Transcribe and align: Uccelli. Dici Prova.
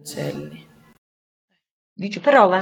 Uccelli. 0.00 0.66
Dici 1.92 2.20
Prova. 2.20 2.60